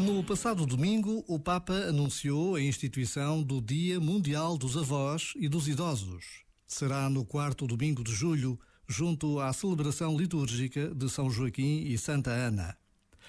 No 0.00 0.24
passado 0.24 0.64
domingo, 0.64 1.22
o 1.28 1.38
Papa 1.38 1.74
anunciou 1.74 2.54
a 2.54 2.62
instituição 2.62 3.42
do 3.42 3.60
Dia 3.60 4.00
Mundial 4.00 4.56
dos 4.56 4.74
Avós 4.74 5.34
e 5.36 5.46
dos 5.46 5.68
Idosos. 5.68 6.24
Será 6.66 7.10
no 7.10 7.22
quarto 7.22 7.66
domingo 7.66 8.02
de 8.02 8.10
julho, 8.10 8.58
junto 8.88 9.38
à 9.38 9.52
celebração 9.52 10.16
litúrgica 10.16 10.94
de 10.94 11.06
São 11.10 11.30
Joaquim 11.30 11.82
e 11.82 11.98
Santa 11.98 12.30
Ana. 12.30 12.78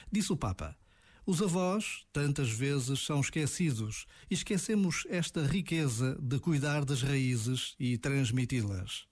Disse 0.09 0.31
o 0.31 0.37
Papa: 0.37 0.73
Os 1.25 1.41
avós 1.41 2.05
tantas 2.13 2.49
vezes 2.49 3.01
são 3.01 3.19
esquecidos 3.19 4.05
e 4.29 4.33
esquecemos 4.33 5.05
esta 5.09 5.45
riqueza 5.45 6.17
de 6.21 6.39
cuidar 6.39 6.85
das 6.85 7.01
raízes 7.01 7.75
e 7.77 7.97
transmiti-las. 7.97 9.03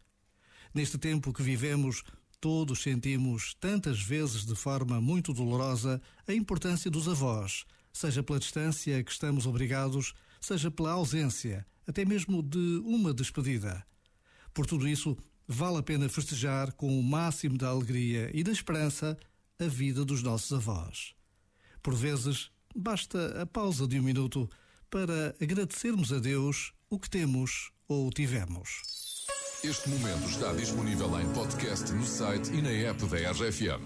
Neste 0.74 0.98
tempo 0.98 1.34
que 1.34 1.44
vivemos, 1.44 2.04
Todos 2.42 2.84
sentimos 2.84 3.54
tantas 3.60 4.02
vezes 4.02 4.46
de 4.46 4.56
forma 4.56 5.02
muito 5.02 5.34
dolorosa 5.34 6.02
a 6.26 6.34
importância 6.34 6.90
dos 6.90 7.08
avós, 7.08 7.66
seja 7.92 8.24
pela 8.24 8.40
distância 8.40 9.04
que 9.04 9.12
estamos 9.12 9.46
obrigados, 9.46 10.14
seja 10.40 10.72
pela 10.72 10.92
ausência, 10.92 11.66
até 11.86 12.06
mesmo 12.06 12.42
de 12.42 12.82
uma 12.86 13.14
despedida. 13.14 13.86
Por 14.54 14.66
tudo 14.66 14.88
isso, 14.88 15.18
vale 15.46 15.80
a 15.80 15.84
pena 15.84 16.08
festejar 16.08 16.72
com 16.72 16.98
o 16.98 17.04
máximo 17.04 17.58
da 17.58 17.68
alegria 17.68 18.32
e 18.34 18.42
da 18.42 18.54
esperança 18.54 19.18
a 19.60 19.66
vida 19.66 20.06
dos 20.06 20.24
nossos 20.24 20.54
avós. 20.54 21.14
Por 21.84 21.94
vezes, 21.94 22.52
basta 22.74 23.42
a 23.42 23.46
pausa 23.46 23.86
de 23.86 24.00
um 24.00 24.04
minuto 24.04 24.50
para 24.90 25.36
agradecermos 25.42 26.14
a 26.14 26.20
Deus 26.20 26.72
o 26.90 26.98
que 26.98 27.10
temos 27.10 27.72
ou 27.86 28.10
tivemos. 28.10 28.89
Este 29.62 29.90
momento 29.90 30.30
está 30.30 30.54
disponível 30.54 31.20
em 31.20 31.28
podcast 31.34 31.92
no 31.92 32.06
site 32.06 32.50
e 32.52 32.62
na 32.62 32.90
app 32.90 33.06
da 33.08 33.18
RFM. 33.32 33.82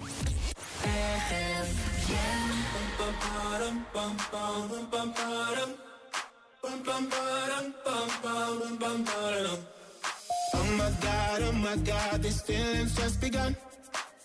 Oh 10.53 10.64
my 10.78 10.92
god, 11.02 11.42
oh 11.42 11.53
my 11.53 11.76
god, 11.78 12.22
these 12.22 12.42
feelings 12.42 12.94
just 12.95 13.20
begun. 13.20 13.58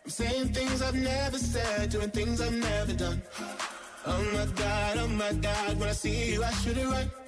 I'm 0.05 0.11
saying 0.11 0.53
things 0.53 0.83
I've 0.83 0.95
never 0.95 1.39
said, 1.39 1.89
doing 1.91 2.11
things 2.11 2.42
I've 2.42 2.53
never 2.53 2.92
done. 2.92 3.23
Oh 4.06 4.23
my 4.34 4.45
god, 4.55 4.98
oh 4.98 5.08
my 5.08 5.33
god, 5.33 5.80
when 5.80 5.89
I 5.89 5.92
see 5.92 6.34
you, 6.34 6.45
I 6.45 6.51
should 6.53 6.77
it 6.77 6.86
right. 6.86 7.28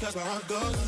that's 0.00 0.16
where 0.16 0.24
I. 0.24 0.87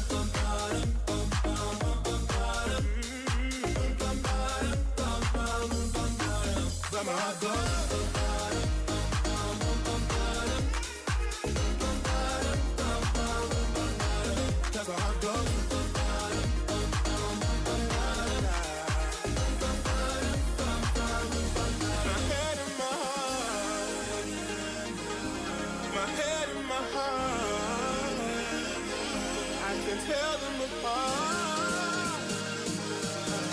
can 29.90 29.98
tell 30.06 30.38
them 30.38 30.60
apart. 30.60 32.20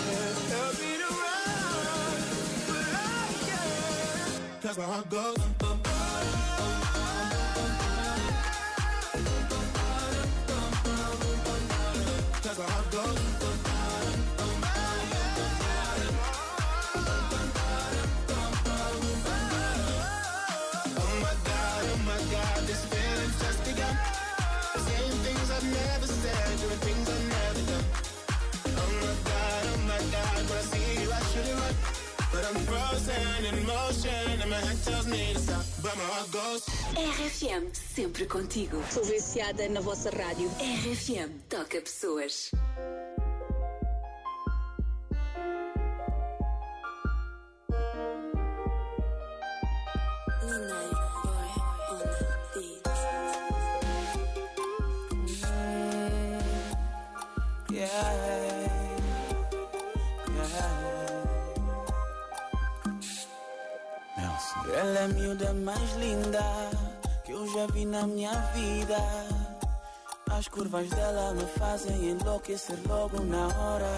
Can't 0.06 0.74
but 2.66 2.86
I 2.94 3.34
can. 3.46 4.62
Cause 4.62 4.78
my 4.78 4.84
heart 4.84 5.10
goes. 5.10 5.87
RFM, 36.94 37.72
sempre 37.72 38.26
contigo. 38.26 38.82
Sou 38.90 39.02
viciada 39.04 39.66
na 39.70 39.80
vossa 39.80 40.10
rádio. 40.10 40.50
RFM, 40.60 41.40
toca 41.48 41.80
pessoas. 41.80 42.50
Ela 64.72 65.00
é 65.00 65.04
a 65.04 65.08
miúda 65.08 65.52
mais 65.52 65.96
linda 65.96 66.40
que 67.24 67.32
eu 67.32 67.44
já 67.52 67.66
vi 67.72 67.84
na 67.84 68.06
minha 68.06 68.32
vida. 68.54 68.98
As 70.30 70.46
curvas 70.46 70.88
dela 70.90 71.34
me 71.34 71.44
fazem 71.58 72.10
enlouquecer 72.10 72.78
logo 72.86 73.20
na 73.22 73.48
hora. 73.48 73.96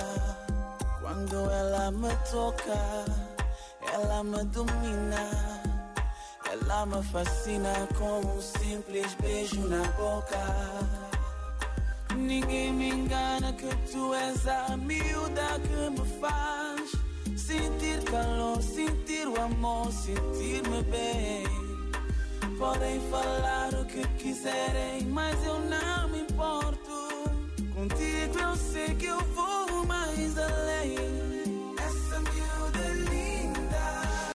Quando 1.00 1.36
ela 1.50 1.90
me 1.90 2.08
toca, 2.30 3.04
ela 3.92 4.24
me 4.24 4.42
domina. 4.44 5.28
Ela 6.50 6.86
me 6.86 7.02
fascina 7.02 7.86
com 7.98 8.20
um 8.20 8.40
simples 8.40 9.14
beijo 9.20 9.60
na 9.68 9.82
boca. 9.92 10.38
Ninguém 12.16 12.72
me 12.72 12.88
engana 12.88 13.52
que 13.52 13.68
tu 13.92 14.14
és 14.14 14.48
a 14.48 14.76
miúda 14.76 15.60
que 15.60 15.90
me 15.90 16.20
faz 16.20 16.59
amor, 19.50 19.92
sentir-me 19.92 20.82
bem. 20.84 21.44
Podem 22.58 23.00
falar 23.10 23.72
o 23.74 23.84
que 23.86 24.06
quiserem, 24.18 25.06
mas 25.06 25.34
eu 25.44 25.58
não 25.60 26.08
me 26.08 26.20
importo. 26.20 26.78
Contigo 27.74 28.38
eu 28.38 28.56
sei 28.56 28.94
que 28.94 29.06
eu 29.06 29.20
vou 29.34 29.86
mais 29.86 30.38
além. 30.38 30.79